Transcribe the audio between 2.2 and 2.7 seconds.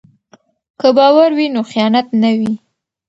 نه وي.